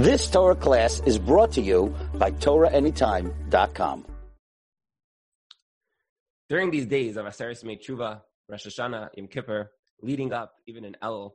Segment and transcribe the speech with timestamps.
[0.00, 4.06] This Torah class is brought to you by TorahAnytime.com.
[6.48, 11.32] During these days of Aseret Tshuva, Rosh Hashanah, Yom Kippur, leading up, even in Elul,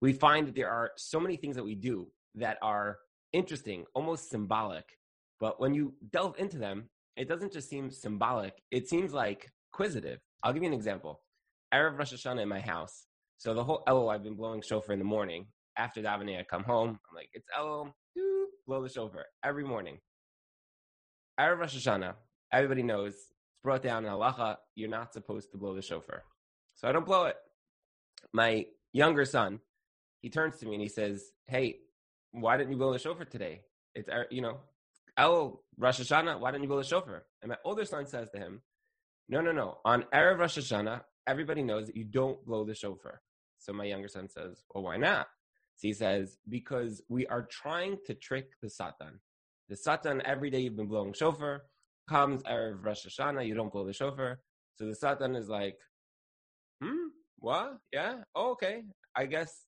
[0.00, 2.06] we find that there are so many things that we do
[2.36, 2.96] that are
[3.34, 4.96] interesting, almost symbolic.
[5.38, 6.88] But when you delve into them,
[7.18, 10.20] it doesn't just seem symbolic, it seems like quizzitive.
[10.42, 11.20] I'll give you an example.
[11.74, 13.08] Erev Rosh Hashanah in my house.
[13.36, 15.48] So the whole Elul, I've been blowing shofar in the morning.
[15.76, 16.98] After davening, I come home.
[17.10, 17.92] I'm like, it's Elul.
[18.66, 19.98] Blow the shofar every morning.
[21.38, 22.14] Erev Rosh Hashanah,
[22.50, 24.56] everybody knows it's brought down in halacha.
[24.74, 26.24] You're not supposed to blow the shofar,
[26.74, 27.36] so I don't blow it.
[28.32, 29.60] My younger son,
[30.22, 31.80] he turns to me and he says, "Hey,
[32.32, 33.60] why didn't you blow the shofar today?
[33.94, 34.60] It's er, you know,
[35.18, 36.40] El Rosh Hashanah.
[36.40, 38.62] Why didn't you blow the shofar?" And my older son says to him,
[39.28, 39.78] "No, no, no.
[39.84, 43.20] On erev Rosh Hashanah, everybody knows that you don't blow the shofar."
[43.58, 45.28] So my younger son says, "Well, why not?"
[45.76, 49.20] So he says, "Because we are trying to trick the Satan.
[49.68, 51.64] The Satan every day you've been blowing shofar
[52.08, 54.40] comes erev Rosh Hashanah, you don't blow the shofar.
[54.76, 55.78] So the Satan is like,
[56.82, 57.78] hmm, what?
[57.92, 58.84] Yeah, oh, okay.
[59.14, 59.64] I guess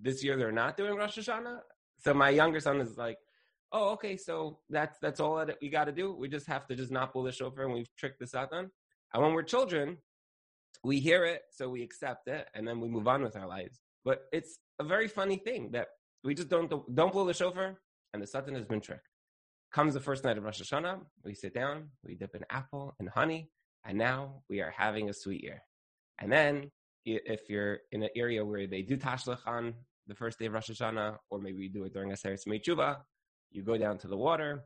[0.00, 1.60] this year they're not doing Rosh Hashanah.
[1.98, 3.18] So my younger son is like,
[3.72, 6.12] oh, okay, so that's that's all that we got to do.
[6.14, 8.70] We just have to just not blow the shofar, and we've tricked the Satan.
[9.14, 9.98] And when we're children,
[10.84, 13.80] we hear it, so we accept it, and then we move on with our lives.
[14.06, 15.88] But it's a very funny thing that
[16.22, 17.76] we just don't don't blow the shofar,
[18.12, 19.08] and the Satan has been tricked.
[19.72, 23.08] Comes the first night of Rosh Hashanah, we sit down, we dip an apple and
[23.10, 23.50] honey,
[23.84, 25.60] and now we are having a sweet year.
[26.20, 26.70] And then
[27.04, 29.74] if you're in an area where they do tashlech on
[30.06, 32.98] the first day of Rosh Hashanah, or maybe you do it during a Aseret Tshuva,
[33.50, 34.64] you go down to the water,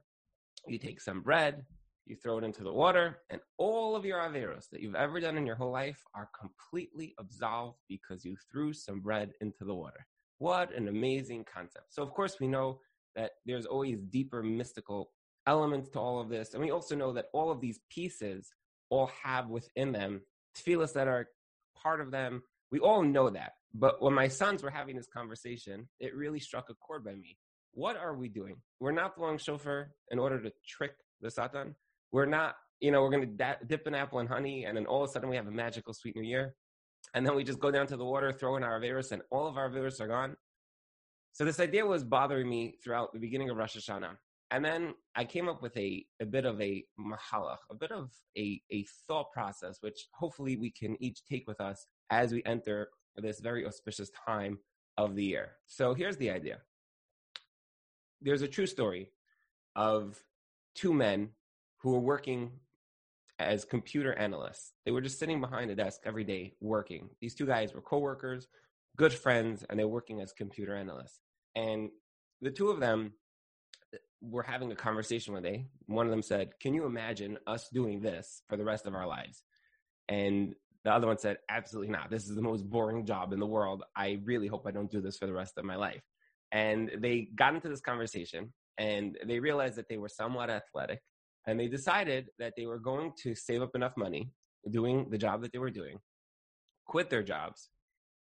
[0.68, 1.64] you take some bread,
[2.10, 5.38] you throw it into the water, and all of your averos that you've ever done
[5.38, 10.04] in your whole life are completely absolved because you threw some bread into the water.
[10.38, 11.86] What an amazing concept.
[11.94, 12.80] So, of course, we know
[13.14, 15.10] that there's always deeper mystical
[15.46, 16.54] elements to all of this.
[16.54, 18.52] And we also know that all of these pieces
[18.88, 20.22] all have within them
[20.56, 21.28] tefillahs that are
[21.80, 22.42] part of them.
[22.70, 23.52] We all know that.
[23.72, 27.36] But when my sons were having this conversation, it really struck a chord by me.
[27.72, 28.56] What are we doing?
[28.80, 31.76] We're not blowing shofar in order to trick the Satan.
[32.12, 35.04] We're not, you know, we're going to dip an apple in honey, and then all
[35.04, 36.54] of a sudden we have a magical sweet new year.
[37.14, 39.46] And then we just go down to the water, throw in our averos, and all
[39.46, 40.36] of our averos are gone.
[41.32, 44.16] So this idea was bothering me throughout the beginning of Rosh Hashanah.
[44.50, 48.10] And then I came up with a, a bit of a mahalach, a bit of
[48.36, 52.88] a, a thought process, which hopefully we can each take with us as we enter
[53.16, 54.58] this very auspicious time
[54.98, 55.52] of the year.
[55.66, 56.58] So here's the idea
[58.20, 59.12] there's a true story
[59.76, 60.22] of
[60.74, 61.30] two men
[61.82, 62.52] who were working
[63.38, 64.72] as computer analysts.
[64.84, 67.08] They were just sitting behind a desk every day working.
[67.20, 68.46] These two guys were coworkers,
[68.96, 71.20] good friends, and they were working as computer analysts.
[71.56, 71.90] And
[72.42, 73.14] the two of them
[73.94, 75.66] uh, were having a conversation one day.
[75.86, 79.06] One of them said, Can you imagine us doing this for the rest of our
[79.06, 79.42] lives?
[80.08, 80.54] And
[80.84, 82.10] the other one said, Absolutely not.
[82.10, 83.84] This is the most boring job in the world.
[83.96, 86.02] I really hope I don't do this for the rest of my life.
[86.52, 91.00] And they got into this conversation and they realized that they were somewhat athletic
[91.46, 94.30] and they decided that they were going to save up enough money
[94.70, 95.98] doing the job that they were doing,
[96.86, 97.70] quit their jobs,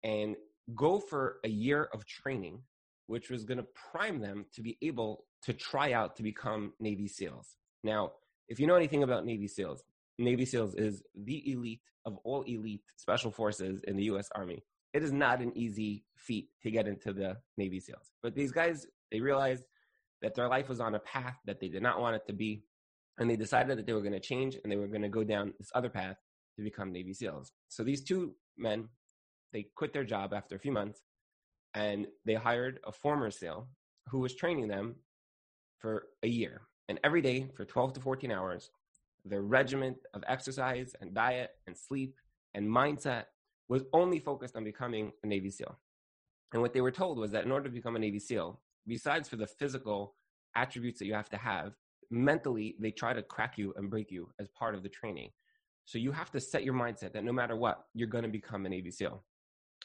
[0.04, 0.37] and
[0.75, 2.60] go for a year of training,
[3.06, 7.09] which was going to prime them to be able to try out to become Navy
[7.09, 7.56] SEALs.
[7.84, 8.12] Now,
[8.49, 9.83] if you know anything about Navy SEALs,
[10.19, 14.62] Navy SEALs is the elite of all elite special forces in the US Army.
[14.93, 18.12] It is not an easy feat to get into the Navy SEALs.
[18.22, 19.65] But these guys, they realized
[20.22, 22.62] that their life was on a path that they did not want it to be.
[23.19, 25.25] And they decided that they were going to change and they were going to go
[25.25, 26.16] down this other path
[26.56, 27.53] to become Navy SEALs.
[27.69, 28.88] So these two men,
[29.53, 31.03] they quit their job after a few months
[31.75, 33.69] and they hired a former SEAL
[34.09, 34.97] who was training them
[35.78, 36.62] for a year.
[36.88, 38.71] And every day for 12 to 14 hours,
[39.25, 42.16] their regimen of exercise and diet and sleep
[42.54, 43.25] and mindset
[43.69, 45.78] was only focused on becoming a Navy SEAL.
[46.53, 49.28] And what they were told was that in order to become a Navy SEAL, besides
[49.28, 50.15] for the physical
[50.54, 51.74] attributes that you have to have,
[52.10, 55.30] mentally they try to crack you and break you as part of the training.
[55.84, 58.66] So you have to set your mindset that no matter what, you're going to become
[58.66, 59.22] an Navy SEAL.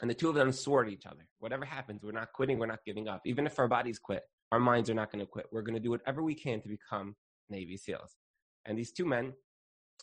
[0.01, 1.27] And the two of them swore at each other.
[1.39, 3.21] Whatever happens, we're not quitting, we're not giving up.
[3.25, 5.45] Even if our bodies quit, our minds are not going to quit.
[5.51, 7.15] We're going to do whatever we can to become
[7.50, 8.15] Navy SEALs.
[8.65, 9.33] And these two men,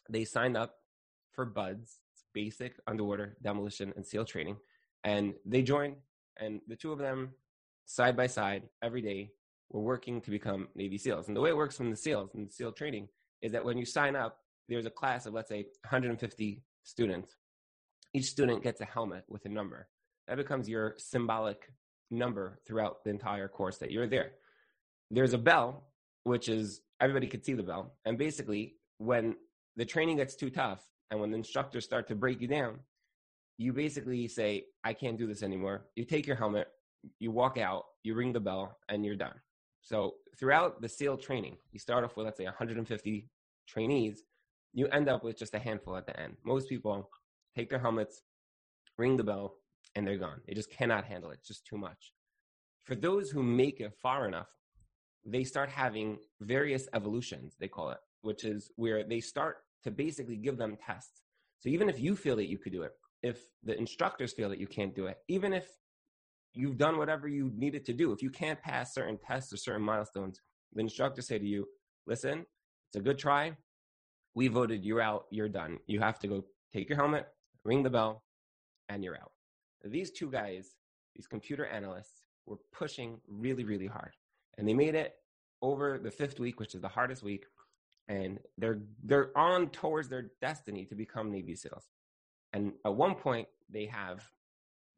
[0.09, 0.77] they signed up
[1.33, 1.99] for BUDS,
[2.33, 4.57] basic underwater demolition and SEAL training.
[5.05, 5.97] And they joined,
[6.39, 7.31] and the two of them,
[7.87, 9.31] side by side, every day,
[9.71, 11.29] were working to become Navy SEALs.
[11.29, 13.09] And the way it works from the SEALs and SEAL training
[13.43, 14.39] is that when you sign up,
[14.69, 17.37] there's a class of, let's say, 150 students.
[18.15, 19.89] Each student gets a helmet with a number.
[20.27, 21.71] That becomes your symbolic
[22.11, 24.33] number throughout the entire course that you're there.
[25.11, 25.85] there's a bell,
[26.25, 27.95] which is everybody could see the bell.
[28.05, 29.37] And basically, when
[29.77, 32.81] the training gets too tough and when the instructors start to break you down,
[33.57, 35.87] you basically say, I can't do this anymore.
[35.97, 36.69] You take your helmet,
[37.19, 39.35] you walk out, you ring the bell, and you're done.
[39.83, 43.29] So throughout the SEAL training, you start off with, let's say, 150
[43.67, 44.23] trainees.
[44.73, 46.37] You end up with just a handful at the end.
[46.45, 47.09] Most people
[47.57, 48.23] take their helmets,
[48.97, 49.55] ring the bell,
[49.95, 50.41] and they're gone.
[50.47, 51.39] They just cannot handle it.
[51.41, 52.13] It's just too much.
[52.85, 54.49] For those who make it far enough,
[55.25, 60.37] they start having various evolutions, they call it, which is where they start to basically
[60.37, 61.23] give them tests.
[61.59, 62.93] So even if you feel that you could do it,
[63.23, 65.69] if the instructors feel that you can't do it, even if
[66.59, 69.83] you've done whatever you needed to do, if you can't pass certain tests or certain
[69.83, 70.41] milestones,
[70.75, 71.67] the instructor say to you,
[72.07, 72.45] listen,
[72.89, 73.53] it's a good try.
[74.35, 75.27] We voted you out.
[75.31, 75.79] You're done.
[75.87, 77.29] You have to go take your helmet,
[77.65, 78.23] ring the bell,
[78.89, 79.33] and you're out.
[79.85, 80.75] These two guys,
[81.15, 84.13] these computer analysts, were pushing really, really hard.
[84.57, 85.15] And they made it
[85.63, 87.45] over the fifth week, which is the hardest week.
[88.09, 91.89] And they're they're on towards their destiny to become Navy SEALs.
[92.53, 94.25] And at one point, they have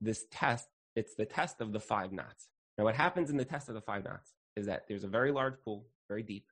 [0.01, 0.69] this test.
[0.97, 2.49] It's the test of the five knots.
[2.77, 5.33] Now, what happens in the test of the five knots is that there's a very
[5.33, 6.47] large pool, very deep,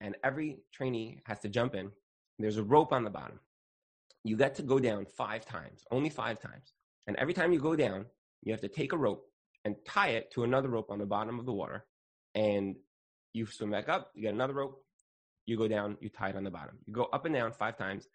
[0.00, 1.90] and every trainee has to jump in.
[2.38, 3.38] There's a rope on the bottom.
[4.24, 6.72] You get to go down five times, only five times.
[7.06, 8.06] And every time you go down,
[8.42, 9.26] you have to take a rope
[9.64, 11.84] and tie it to another rope on the bottom of the water.
[12.34, 12.76] And
[13.32, 14.82] you swim back up, you get another rope,
[15.46, 16.78] you go down, you tie it on the bottom.
[16.86, 18.08] You go up and down five times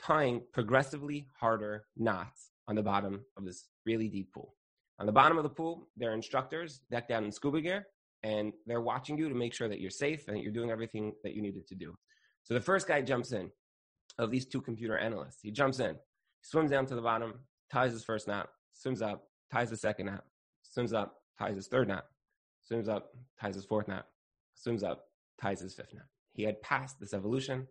[0.00, 4.54] tying progressively harder knots on the bottom of this really deep pool.
[5.02, 7.88] On the bottom of the pool, there are instructors decked out in scuba gear,
[8.22, 11.12] and they're watching you to make sure that you're safe and that you're doing everything
[11.24, 11.92] that you needed to do.
[12.44, 13.50] So the first guy jumps in
[14.16, 15.40] of these two computer analysts.
[15.42, 15.96] He jumps in,
[16.42, 20.22] swims down to the bottom, ties his first knot, swims up, ties the second knot,
[20.62, 22.06] swims up, ties his third knot,
[22.62, 23.10] swims up,
[23.40, 24.06] ties his fourth knot,
[24.54, 25.06] swims up,
[25.40, 26.06] ties his fifth knot.
[26.32, 27.66] He had passed this evolution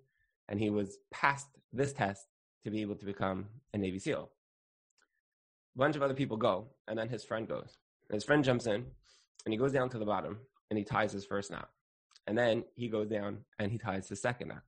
[0.50, 2.28] and he was passed this test
[2.66, 4.30] to be able to become a Navy SEAL.
[5.76, 7.78] A bunch of other people go, and then his friend goes.
[8.10, 8.86] And his friend jumps in,
[9.46, 10.40] and he goes down to the bottom,
[10.70, 11.70] and he ties his first knot.
[12.28, 14.64] And then he goes down, and he ties the second knot.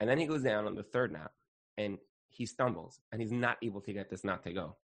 [0.00, 1.32] And then he goes down on the third knot,
[1.76, 1.98] and
[2.28, 4.76] he stumbles, and he's not able to get this knot to go.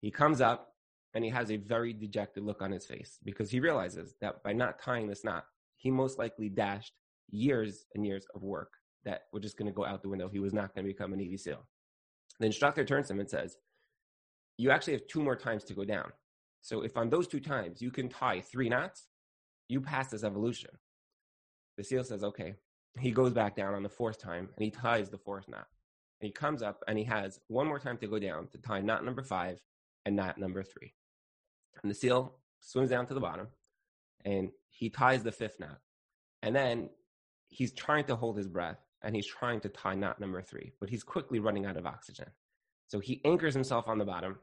[0.00, 0.74] He comes up,
[1.14, 4.52] and he has a very dejected look on his face because he realizes that by
[4.52, 5.46] not tying this knot,
[5.76, 6.92] he most likely dashed
[7.30, 8.72] years and years of work
[9.04, 10.28] that were just going to go out the window.
[10.28, 11.66] He was not going to become an Navy SEAL.
[12.38, 13.56] The instructor turns to him and says,
[14.58, 16.12] You actually have two more times to go down.
[16.62, 19.08] So if on those two times you can tie three knots,
[19.68, 20.70] you pass this evolution.
[21.76, 22.54] The SEAL says, Okay.
[22.98, 25.66] He goes back down on the fourth time and he ties the fourth knot.
[26.20, 28.80] And he comes up and he has one more time to go down to tie
[28.80, 29.60] knot number five
[30.06, 30.94] and knot number three.
[31.82, 33.48] And the SEAL swims down to the bottom
[34.24, 35.78] and he ties the fifth knot.
[36.42, 36.88] And then
[37.48, 40.88] he's trying to hold his breath and he's trying to tie knot number three, but
[40.88, 42.26] he's quickly running out of oxygen.
[42.88, 44.38] So he anchors himself on the bottom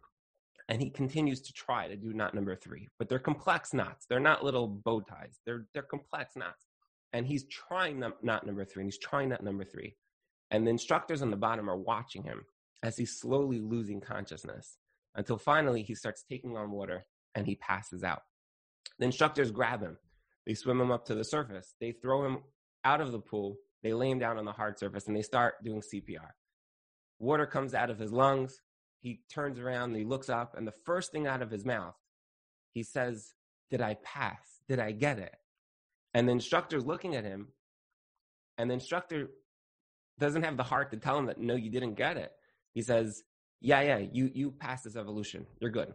[0.67, 4.05] and he continues to try to do knot number three, but they're complex knots.
[4.07, 5.39] They're not little bow ties.
[5.45, 6.65] They're, they're complex knots.
[7.11, 9.95] And he's trying knot number three and he's trying knot number three.
[10.51, 12.45] And the instructors on the bottom are watching him
[12.81, 14.77] as he's slowly losing consciousness
[15.15, 17.05] until finally he starts taking on water
[17.35, 18.21] and he passes out.
[18.99, 19.97] The instructors grab him.
[20.45, 21.75] They swim him up to the surface.
[21.79, 22.39] They throw him
[22.83, 25.55] out of the pool they lay him down on the hard surface and they start
[25.63, 26.29] doing CPR.
[27.23, 28.61] Water comes out of his lungs.
[28.99, 31.95] He turns around, he looks up, and the first thing out of his mouth,
[32.73, 33.33] he says,
[33.71, 34.59] Did I pass?
[34.67, 35.35] Did I get it?
[36.13, 37.47] And the instructor's looking at him,
[38.57, 39.29] and the instructor
[40.19, 42.31] doesn't have the heart to tell him that no, you didn't get it.
[42.73, 43.23] He says,
[43.61, 45.45] Yeah, yeah, you you passed this evolution.
[45.59, 45.93] You're good.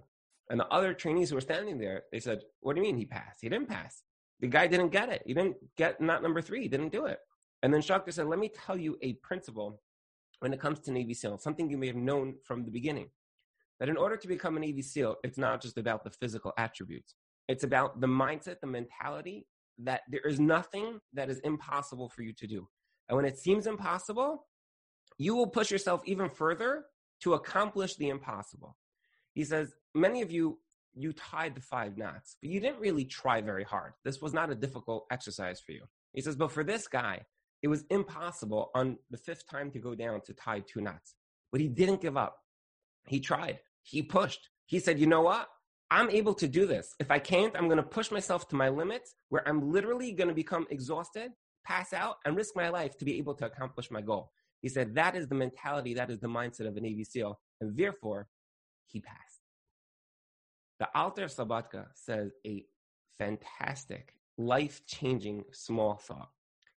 [0.51, 3.07] And the other trainees who were standing there, they said, What do you mean he
[3.07, 3.41] passed?
[3.43, 4.03] He didn't pass.
[4.41, 5.23] The guy didn't get it.
[5.27, 6.63] He didn't get not number three.
[6.63, 7.19] He didn't do it.
[7.63, 9.81] And then instructor said, let me tell you a principle
[10.41, 13.11] when it comes to Navy SEAL, something you may have known from the beginning.
[13.81, 17.15] That in order to become a Navy SEAL, it's not just about the physical attributes.
[17.49, 19.47] It's about the mindset, the mentality
[19.79, 22.69] that there is nothing that is impossible for you to do.
[23.09, 24.47] And when it seems impossible,
[25.17, 26.85] you will push yourself even further
[27.23, 28.77] to accomplish the impossible.
[29.35, 30.59] He says, many of you,
[30.95, 33.93] you tied the five knots, but you didn't really try very hard.
[34.05, 35.85] This was not a difficult exercise for you.
[36.13, 37.23] He says, but for this guy,
[37.63, 41.15] it was impossible on the fifth time to go down to tie two knots.
[41.51, 42.37] But he didn't give up.
[43.07, 43.61] He tried.
[43.83, 44.49] He pushed.
[44.67, 45.49] He said, you know what?
[45.91, 46.95] I'm able to do this.
[47.01, 50.29] If I can't, I'm going to push myself to my limits where I'm literally going
[50.29, 51.31] to become exhausted,
[51.65, 54.31] pass out, and risk my life to be able to accomplish my goal.
[54.61, 57.41] He said, that is the mentality, that is the mindset of a Navy SEAL.
[57.61, 58.29] And therefore,
[58.87, 59.41] he passed.
[60.79, 62.65] The Alter Slobodka says a
[63.17, 66.31] fantastic life changing small thought.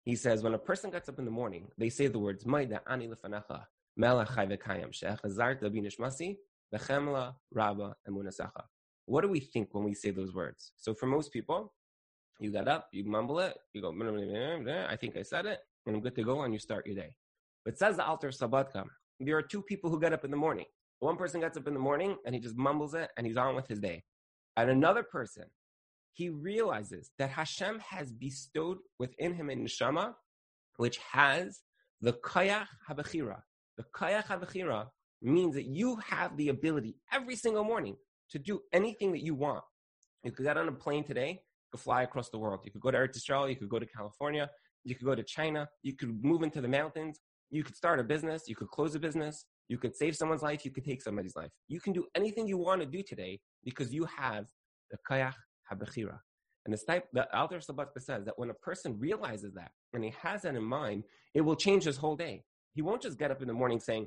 [0.04, 2.80] He says, when a person gets up in the morning, they say the words, Maida
[2.88, 3.58] ani binishmasi,
[6.74, 7.34] v'chemla.
[9.06, 10.72] What do we think when we say those words?
[10.76, 11.72] So for most people,
[12.38, 13.92] you get up, you mumble it, you go,
[14.88, 17.14] I think I said it, and I'm good to go, and you start your day.
[17.64, 18.84] But says the Alter Slobodka,
[19.18, 20.66] there are two people who get up in the morning.
[21.00, 23.54] One person gets up in the morning and he just mumbles it and he's on
[23.54, 24.04] with his day.
[24.56, 25.44] And another person,
[26.12, 30.14] he realizes that Hashem has bestowed within him a neshama,
[30.76, 31.60] which has
[32.00, 33.40] the kayach habechira.
[33.76, 34.86] The kayach habechira
[35.22, 37.96] means that you have the ability every single morning
[38.30, 39.62] to do anything that you want.
[40.24, 42.60] You could get on a plane today, you could fly across the world.
[42.64, 44.50] You could go to Eretz Israel, you could go to California,
[44.84, 48.04] you could go to China, you could move into the mountains, you could start a
[48.04, 51.36] business, you could close a business, you could save someone's life, you could take somebody's
[51.36, 51.50] life.
[51.68, 54.46] You can do anything you want to do today because you have
[54.90, 55.34] the kayach
[55.72, 56.18] habechira.
[56.66, 60.54] And the, Alter Slobodka says that when a person realizes that and he has that
[60.54, 62.44] in mind, it will change his whole day.
[62.74, 64.06] He won't just get up in the morning saying,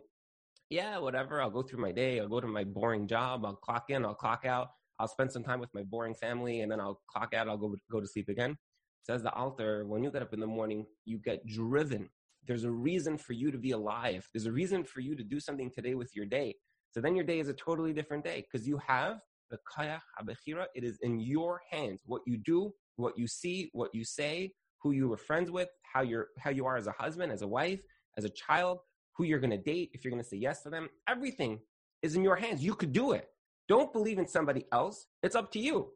[0.70, 3.90] yeah, whatever, I'll go through my day, I'll go to my boring job, I'll clock
[3.90, 7.02] in, I'll clock out, I'll spend some time with my boring family, and then I'll
[7.08, 8.58] clock out, I'll go, go to sleep again.
[9.02, 12.10] Says the Alter, when you get up in the morning, you get driven.
[12.48, 14.30] There's a reason for you to be alive.
[14.34, 16.56] There's a reason for you to do something today with your day.
[16.92, 19.20] So then your day is a totally different day because you have.
[19.52, 22.02] It is in your hands.
[22.06, 26.02] What you do, what you see, what you say, who you were friends with, how
[26.02, 27.82] you're how you are as a husband, as a wife,
[28.18, 28.80] as a child,
[29.16, 30.90] who you're going to date, if you're going to say yes to them.
[31.08, 31.60] Everything
[32.02, 32.64] is in your hands.
[32.64, 33.28] You could do it.
[33.70, 35.08] Don't believe in somebody else.
[35.22, 35.90] It's up to you.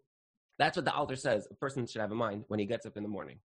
[0.57, 2.97] That's what the Alter says a person should have in mind when he gets up
[2.97, 3.39] in the morning.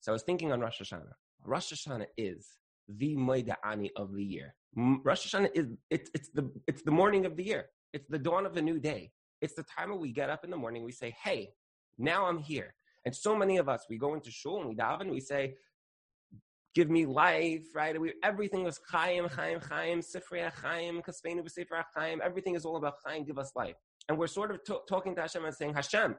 [0.00, 1.12] So I was thinking on Rosh Hashanah.
[1.44, 2.46] Rosh Hashanah is
[2.88, 4.54] the Moeda'ani of the year.
[4.76, 7.66] Rosh Hashanah is it's, it's the it's the morning of the year.
[7.92, 9.12] It's the dawn of a new day.
[9.40, 11.50] It's the time when we get up in the morning, we say, Hey,
[11.98, 12.74] now I'm here.
[13.04, 15.54] And so many of us, we go into shul and we daven, we say,
[16.74, 18.00] Give me life, right?
[18.00, 22.20] We, everything is Chaim, Chaim, Chaim, Sifrei Chaim, Kaspeinu B'Sifrei Chaim.
[22.22, 23.74] Everything is all about Chaim, give us life.
[24.08, 26.16] And we're sort of talking to Hashem and saying, Hashem,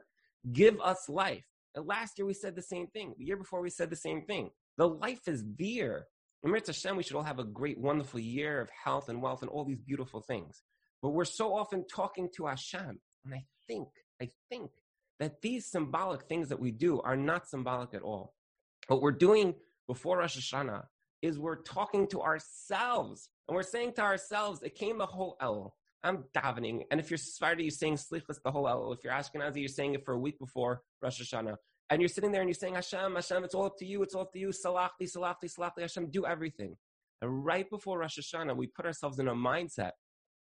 [0.52, 1.44] give us life.
[1.74, 3.14] And last year we said the same thing.
[3.18, 4.50] The year before we said the same thing.
[4.76, 6.06] The life is there.
[6.42, 9.42] In Mirz Hashem, we should all have a great, wonderful year of health and wealth
[9.42, 10.62] and all these beautiful things.
[11.00, 13.00] But we're so often talking to Hashem.
[13.24, 13.88] And I think,
[14.20, 14.70] I think
[15.20, 18.34] that these symbolic things that we do are not symbolic at all.
[18.88, 19.54] What we're doing
[19.86, 20.84] before Rosh Hashanah
[21.22, 23.28] is we're talking to ourselves.
[23.48, 25.74] And we're saying to ourselves, it came the whole El.
[26.02, 26.82] I'm davening.
[26.90, 28.92] And if you're Sephardi, you're saying Slichus the whole El.
[28.92, 31.56] If you're Ashkenazi, you're saying it for a week before Rosh Hashanah.
[31.90, 34.02] And you're sitting there and you're saying, Hashem, Hashem, it's all up to you.
[34.02, 34.48] It's all up to you.
[34.48, 36.76] Salachti, salachti, salachti, Hashem, do everything.
[37.20, 39.92] And right before Rosh Hashanah, we put ourselves in a mindset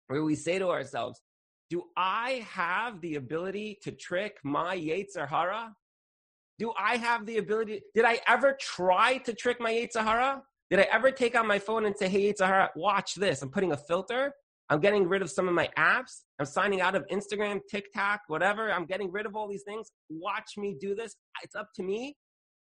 [0.09, 1.23] where we say to ourselves,
[1.69, 5.75] do I have the ability to trick my Yetzer Hara?
[6.59, 7.83] Do I have the ability?
[7.95, 10.43] Did I ever try to trick my Yetzer Hara?
[10.71, 13.43] Did I ever take out my phone and say, hey, Yetzer Hara, watch this.
[13.43, 14.33] I'm putting a filter.
[14.69, 16.23] I'm getting rid of some of my apps.
[16.39, 18.73] I'm signing out of Instagram, TikTok, whatever.
[18.73, 19.91] I'm getting rid of all these things.
[20.09, 21.15] Watch me do this.
[21.43, 22.17] It's up to me.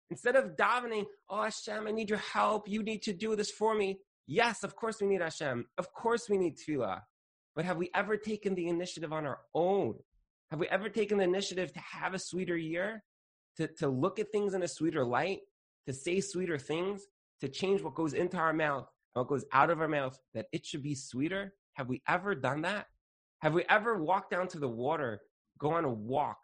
[0.09, 2.67] Instead of davening, oh Hashem, I need your help.
[2.67, 3.99] You need to do this for me.
[4.27, 5.65] Yes, of course we need Hashem.
[5.77, 7.01] Of course we need tefillah.
[7.55, 9.95] But have we ever taken the initiative on our own?
[10.51, 13.03] Have we ever taken the initiative to have a sweeter year?
[13.57, 15.39] To, to look at things in a sweeter light?
[15.87, 17.03] To say sweeter things?
[17.41, 20.17] To change what goes into our mouth and what goes out of our mouth?
[20.33, 21.53] That it should be sweeter?
[21.73, 22.87] Have we ever done that?
[23.41, 25.21] Have we ever walked down to the water,
[25.59, 26.37] go on a walk,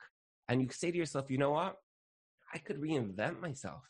[0.49, 1.75] and you say to yourself, you know what?
[2.53, 3.83] I could reinvent myself.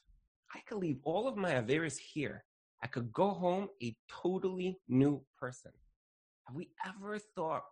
[0.54, 2.44] I could leave all of my Averas here.
[2.84, 5.72] I could go home a totally new person.
[6.50, 7.66] Have we ever thought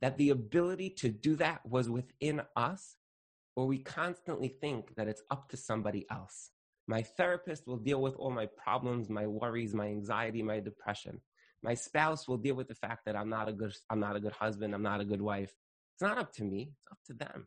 [0.00, 2.96] that the ability to do that was within us?
[3.54, 6.50] Or we constantly think that it's up to somebody else.
[6.88, 11.20] My therapist will deal with all my problems, my worries, my anxiety, my depression.
[11.62, 14.20] My spouse will deal with the fact that I'm not a good, I'm not a
[14.20, 15.54] good husband, I'm not a good wife.
[15.94, 17.46] It's not up to me, it's up to them.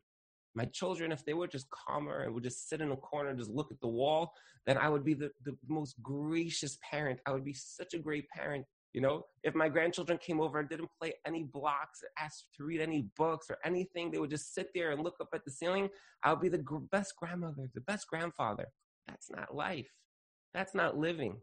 [0.56, 3.52] My children, if they were just calmer and would just sit in a corner just
[3.52, 4.32] look at the wall,
[4.66, 7.20] then I would be the, the most gracious parent.
[7.26, 10.70] I would be such a great parent you know, if my grandchildren came over and
[10.70, 14.70] didn't play any blocks, asked to read any books or anything, they would just sit
[14.74, 15.90] there and look up at the ceiling.
[16.24, 18.68] I would be the best grandmother, the best grandfather.
[19.08, 19.90] That's not life.
[20.54, 21.38] That's not living.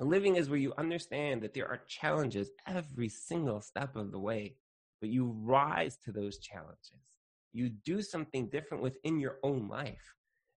[0.00, 4.56] Living is where you understand that there are challenges every single step of the way,
[5.00, 7.20] but you rise to those challenges.
[7.52, 10.14] You do something different within your own life.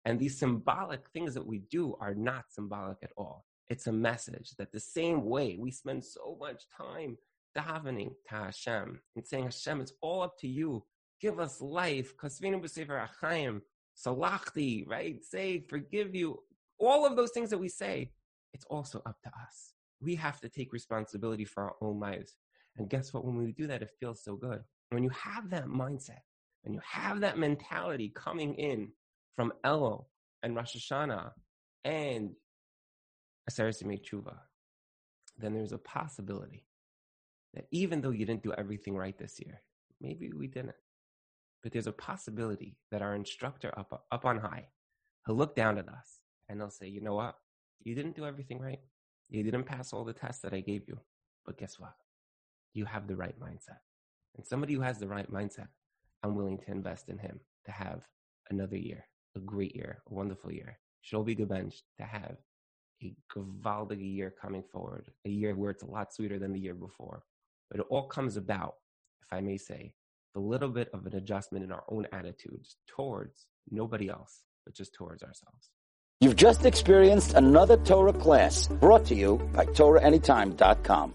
[0.05, 3.45] And these symbolic things that we do are not symbolic at all.
[3.69, 7.17] It's a message that the same way we spend so much time
[7.57, 10.83] davening to Hashem and saying, Hashem, it's all up to you.
[11.21, 12.15] Give us life.
[12.17, 13.61] Kasvinu b'sefer achayim.
[13.97, 15.23] salachti, right?
[15.23, 16.39] Say, forgive you.
[16.79, 18.11] All of those things that we say,
[18.53, 19.73] it's also up to us.
[20.01, 22.35] We have to take responsibility for our own lives.
[22.77, 23.25] And guess what?
[23.25, 24.61] When we do that, it feels so good.
[24.89, 26.19] When you have that mindset,
[26.65, 28.89] and you have that mentality coming in
[29.35, 30.05] from Elul
[30.43, 31.31] and Rosh Hashanah
[31.83, 32.31] and
[33.49, 34.35] Aseret Tshuva,
[35.37, 36.65] then there's a possibility
[37.53, 39.61] that even though you didn't do everything right this year,
[40.01, 40.75] maybe we didn't,
[41.63, 44.67] but there's a possibility that our instructor up, up on high,
[45.25, 47.35] he'll look down at us and he'll say, you know what?
[47.83, 48.79] You didn't do everything right.
[49.29, 50.99] You didn't pass all the tests that I gave you.
[51.45, 51.93] But guess what?
[52.73, 53.79] You have the right mindset.
[54.35, 55.67] And somebody who has the right mindset,
[56.23, 58.07] I'm willing to invest in him to have
[58.49, 60.77] another year, a great year, a wonderful year.
[61.03, 62.37] Sholby Gabench to have
[63.05, 66.73] a gewaldige year coming forward, a year where it's a lot sweeter than the year
[66.73, 67.23] before.
[67.69, 68.75] But it all comes about,
[69.21, 69.93] if I may say,
[70.35, 74.93] a little bit of an adjustment in our own attitudes towards nobody else, but just
[74.93, 75.69] towards ourselves.
[76.21, 81.13] You've just experienced another Torah class brought to you by TorahAnytime.com.